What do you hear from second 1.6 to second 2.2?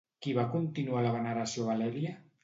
a Valèria?